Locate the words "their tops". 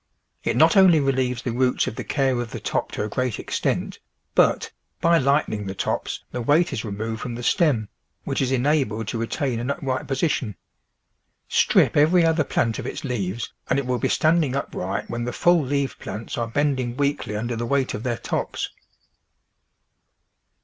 18.01-18.71